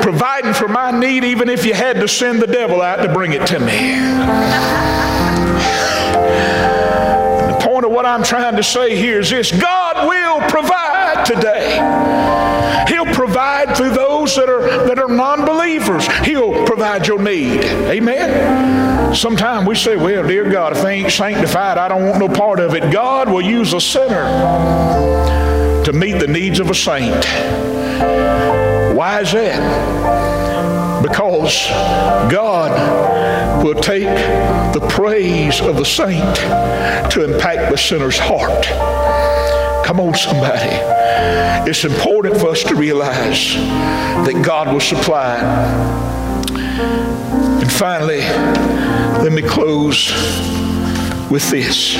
[0.02, 3.34] providing for my need, even if you had to send the devil out to bring
[3.34, 4.00] it to me.
[7.48, 10.91] The point of what I'm trying to say here is this God will provide
[11.26, 11.76] today.
[12.88, 16.08] He'll provide through those that are that are non-believers.
[16.26, 17.64] He'll provide your need.
[17.64, 19.14] Amen.
[19.16, 22.60] Sometimes we say, well, dear God, if they ain't sanctified, I don't want no part
[22.60, 22.92] of it.
[22.92, 24.26] God will use a sinner
[25.84, 27.26] to meet the needs of a saint.
[28.96, 31.02] Why is that?
[31.02, 31.68] Because
[32.32, 32.72] God
[33.64, 34.04] will take
[34.74, 36.36] the praise of the saint
[37.12, 38.66] to impact the sinner's heart.
[39.92, 40.70] Come on, somebody.
[41.70, 45.36] It's important for us to realize that God will supply.
[47.60, 48.22] And finally,
[49.22, 50.14] let me close
[51.30, 51.98] with this.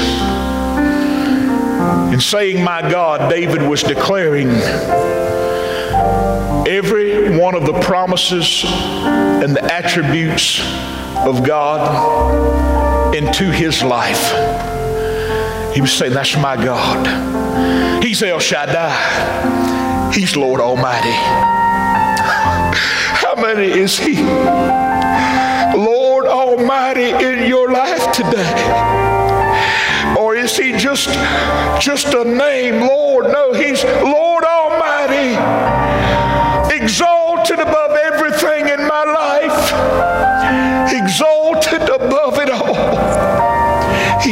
[2.14, 4.48] In saying, My God, David was declaring
[6.66, 10.62] every one of the promises and the attributes
[11.28, 14.71] of God into his life.
[15.74, 18.04] He was saying, That's my God.
[18.04, 20.12] He's El Shaddai.
[20.14, 21.14] He's Lord Almighty.
[23.24, 24.22] How many is He?
[25.76, 28.54] Lord Almighty in your life today
[30.20, 31.08] Or is he just
[31.80, 33.26] just a name, Lord?
[33.26, 35.36] No, he's Lord Almighty,
[36.76, 39.72] exalted above everything in my life,
[40.94, 42.21] exalted above.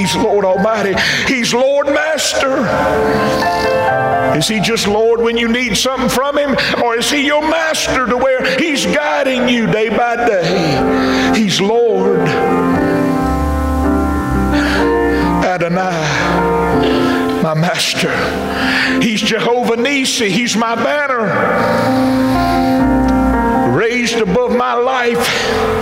[0.09, 0.95] He's Lord Almighty.
[1.27, 2.65] He's Lord Master.
[4.35, 6.57] Is he just Lord when you need something from him?
[6.83, 11.33] Or is he your master to where he's guiding you day by day?
[11.37, 12.21] He's Lord.
[15.45, 15.83] Adonai,
[17.43, 18.09] my master.
[19.03, 20.31] He's Jehovah Nisi.
[20.31, 21.27] He's my banner.
[23.77, 25.78] Raised above my life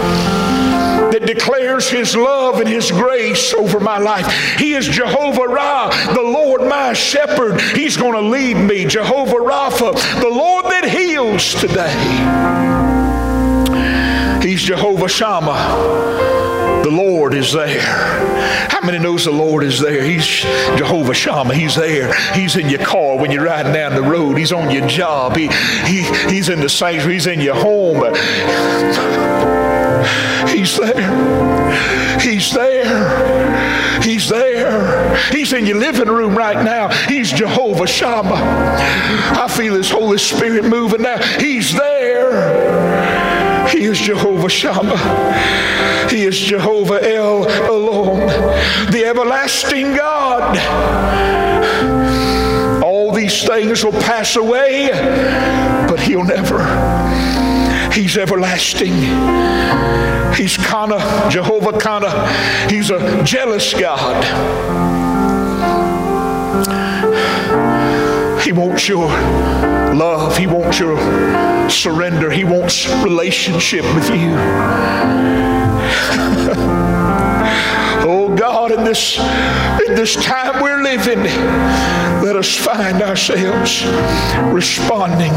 [1.18, 4.32] that declares his love and his grace over my life.
[4.59, 7.59] He is Jehovah Ra, the Lord my shepherd.
[7.76, 8.86] He's going to lead me.
[8.86, 11.95] Jehovah Rapha, the Lord that heals today.
[14.47, 16.28] He's Jehovah Shammah
[16.84, 17.82] the Lord is there.
[18.70, 20.03] How many knows the Lord is there?
[20.03, 21.53] He's Jehovah Shammah.
[21.53, 22.13] He's there.
[22.34, 24.38] He's in your car when you're riding down the road.
[24.38, 25.36] He's on your job.
[25.36, 25.49] He,
[25.86, 27.15] he, he's in the sanctuary.
[27.15, 27.97] He's in your home.
[30.58, 32.20] He's there.
[32.20, 34.01] He's there.
[34.01, 35.16] He's there.
[35.32, 36.89] He's in your living room right now.
[37.08, 38.41] He's Jehovah Shammah.
[39.39, 41.22] I feel His Holy Spirit moving now.
[41.38, 43.68] He's there.
[43.68, 46.10] He is Jehovah Shammah.
[46.10, 48.26] He is Jehovah El Elon,
[48.91, 50.58] the everlasting God.
[52.84, 54.89] All these things will pass away,
[55.88, 57.47] but He'll never.
[57.92, 58.94] He's everlasting.
[60.36, 62.28] He's Kana, Jehovah Kana.
[62.70, 64.24] He's a jealous God.
[68.44, 69.08] He wants your
[69.96, 70.38] love.
[70.38, 70.98] He wants your
[71.70, 72.30] surrender.
[72.30, 74.36] He wants relationship with you.
[78.08, 79.18] oh God, in this
[79.88, 81.24] in this time we're living,
[82.24, 83.86] let us find ourselves
[84.54, 85.34] responding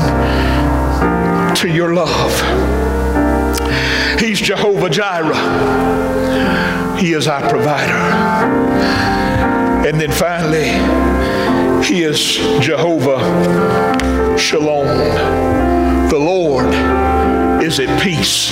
[1.56, 2.32] to your love.
[4.20, 6.98] He's Jehovah Jireh.
[6.98, 7.94] He is our provider.
[9.86, 10.70] And then finally,
[11.84, 13.18] He is Jehovah
[14.38, 14.86] Shalom.
[16.08, 16.74] The Lord
[17.62, 18.50] is at peace.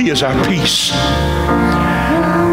[0.00, 0.90] He is our peace.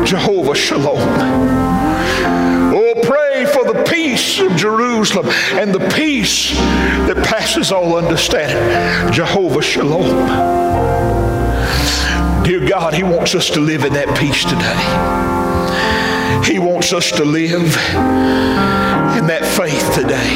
[0.10, 2.55] Jehovah Shalom.
[2.78, 9.14] Oh, pray for the peace of Jerusalem and the peace that passes all understanding.
[9.14, 10.04] Jehovah Shalom.
[12.44, 14.76] Dear God, He wants us to live in that peace today.
[16.52, 20.36] He wants us to live in that faith today.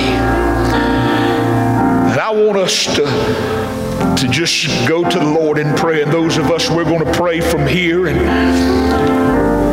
[2.10, 3.04] And I want us to,
[4.16, 6.04] to just go to the Lord in prayer.
[6.04, 8.08] And those of us, we're going to pray from here.
[8.08, 9.29] And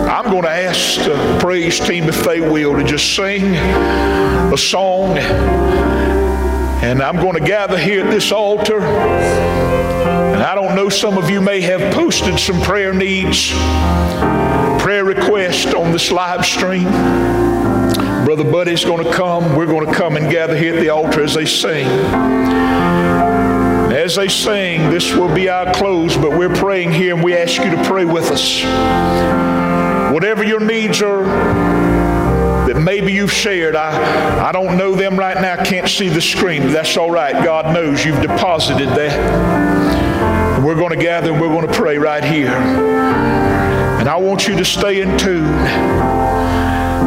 [0.09, 5.19] I'm going to ask the praise team, if they will, to just sing a song.
[6.83, 8.81] And I'm going to gather here at this altar.
[8.81, 13.53] And I don't know, some of you may have posted some prayer needs
[14.87, 16.85] prayer requests on this live stream.
[18.25, 19.57] Brother Buddy's going to come.
[19.57, 21.89] We're going to come and gather here at the altar as they sing.
[23.93, 27.61] As they sing, this will be our close, but we're praying here and we ask
[27.65, 29.66] you to pray with us.
[30.13, 31.25] Whatever your needs are,
[32.67, 33.77] that maybe you've shared.
[33.77, 35.55] I, I don't know them right now.
[35.55, 36.69] I can't see the screen.
[36.69, 37.33] That's all right.
[37.45, 40.63] God knows you've deposited that.
[40.65, 42.51] We're going to gather and we're going to pray right here.
[42.51, 45.45] And I want you to stay in tune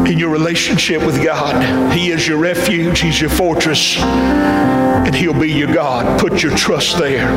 [0.07, 1.93] in your relationship with God.
[1.93, 6.19] He is your refuge, He's your fortress, and He'll be your God.
[6.19, 7.27] Put your trust there.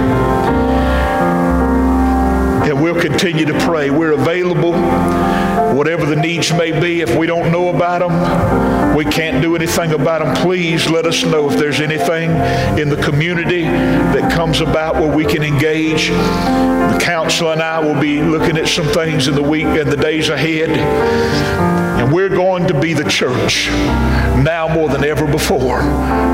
[2.82, 3.90] We'll continue to pray.
[3.90, 4.72] We're available
[5.72, 7.00] whatever the needs may be.
[7.00, 10.34] If we don't know about them, we can't do anything about them.
[10.42, 12.30] Please let us know if there's anything
[12.76, 16.08] in the community that comes about where we can engage.
[16.08, 19.96] The council and I will be looking at some things in the week and the
[19.96, 20.70] days ahead.
[20.70, 23.68] And we're going to be the church
[24.42, 25.78] now more than ever before.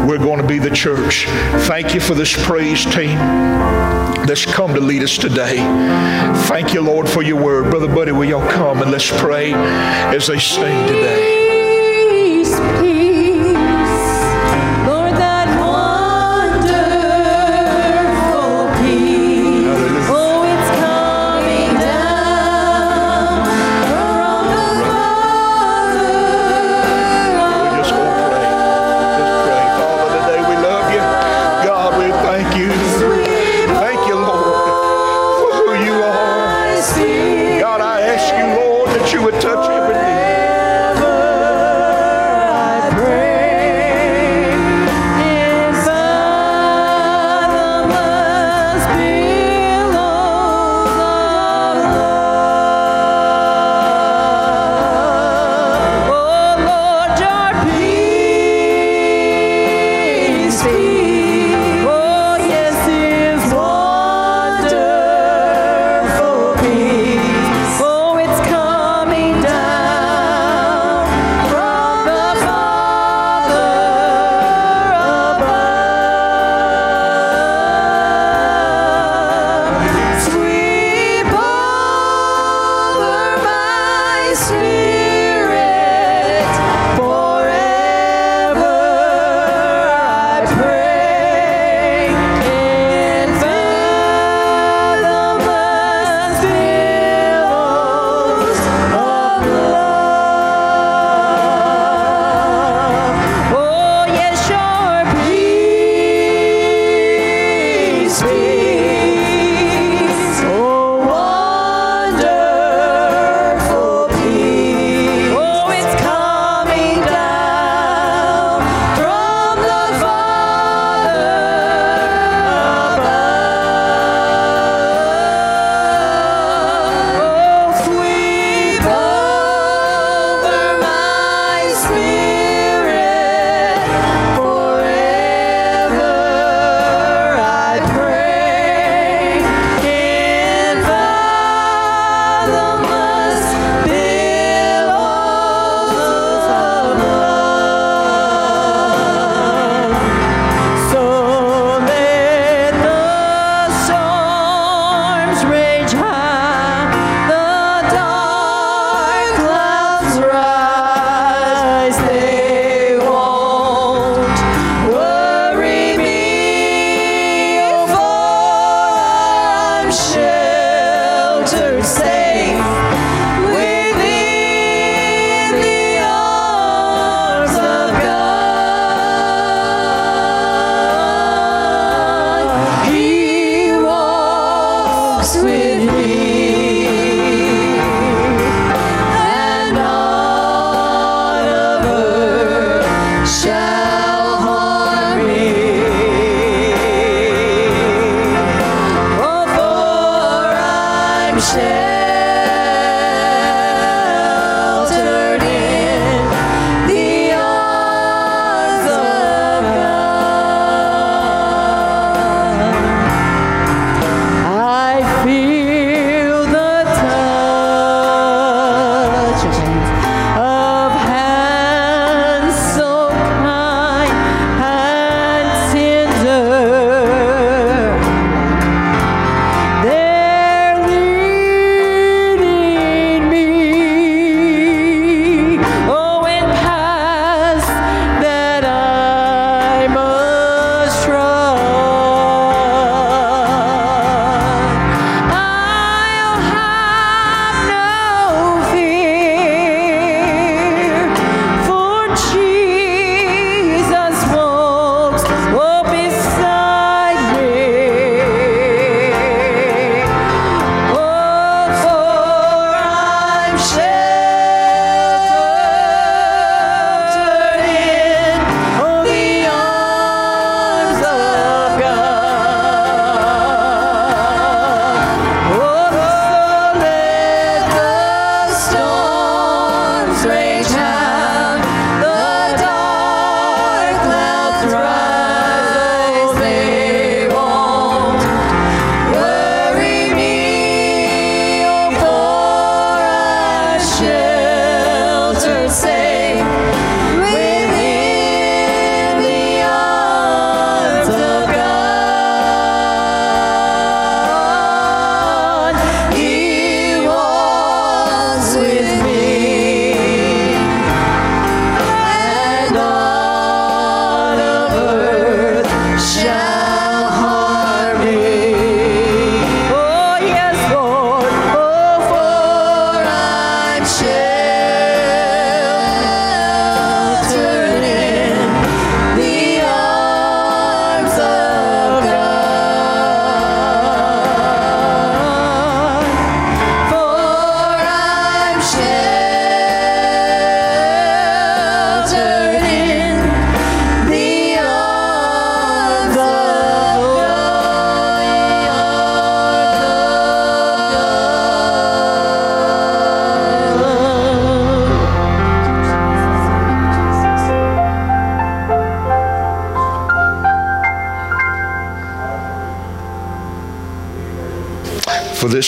[0.09, 1.27] We're going to be the church.
[1.67, 3.19] Thank you for this praise team
[4.29, 5.57] that's come to lead us today.
[6.49, 7.71] Thank you, Lord, for your word.
[7.71, 11.48] Brother Buddy, will y'all come and let's pray as they sing today.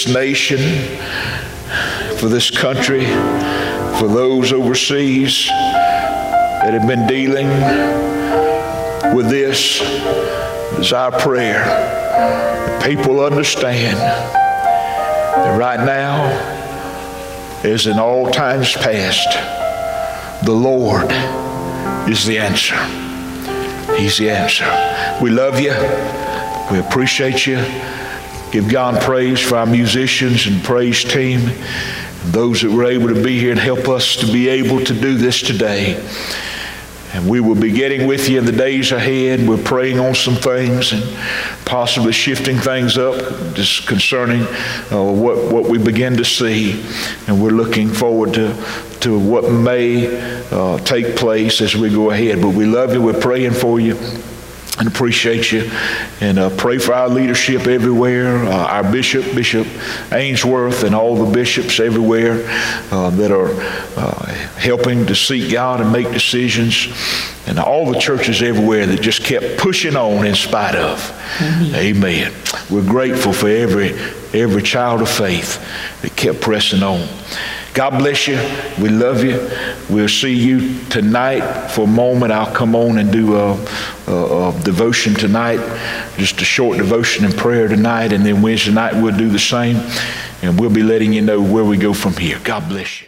[0.05, 0.59] This nation,
[2.17, 3.05] for this country,
[3.99, 7.49] for those overseas that have been dealing
[9.15, 9.81] with this
[10.79, 11.63] is our prayer.
[12.83, 16.29] People understand that right now,
[17.63, 19.29] as in all times past,
[20.47, 21.11] the Lord
[22.09, 22.77] is the answer.
[23.97, 24.65] He's the answer.
[25.23, 25.75] We love you.
[26.73, 27.59] We appreciate you.
[28.51, 33.23] Give God praise for our musicians and praise team, and those that were able to
[33.23, 36.05] be here and help us to be able to do this today.
[37.13, 39.47] And we will be getting with you in the days ahead.
[39.47, 41.03] We're praying on some things and
[41.65, 43.17] possibly shifting things up
[43.55, 44.43] just concerning
[44.93, 46.85] uh, what, what we begin to see.
[47.27, 48.55] And we're looking forward to,
[49.01, 50.07] to what may
[50.51, 52.41] uh, take place as we go ahead.
[52.41, 53.03] But we love you.
[53.03, 53.97] We're praying for you
[54.81, 55.71] and appreciate you.
[56.21, 59.67] And uh, pray for our leadership everywhere, uh, our bishop, Bishop
[60.11, 62.43] Ainsworth, and all the bishops everywhere
[62.91, 63.53] uh, that are
[63.97, 64.27] uh,
[64.57, 66.89] helping to seek God and make decisions,
[67.47, 71.11] and all the churches everywhere that just kept pushing on in spite of.
[71.41, 71.75] Amen.
[71.75, 72.33] Amen.
[72.71, 73.93] We're grateful for every
[74.33, 75.61] every child of faith
[76.03, 77.07] that kept pressing on.
[77.75, 78.37] God bless you.
[78.83, 79.49] We love you.
[79.89, 81.41] We'll see you tonight
[81.71, 82.33] for a moment.
[82.33, 83.53] I'll come on and do a,
[84.09, 85.61] a, a, devotion tonight,
[86.17, 89.77] just a short devotion and prayer tonight, and then Wednesday night we'll do the same,
[90.43, 92.41] and we'll be letting you know where we go from here.
[92.43, 93.07] God bless you.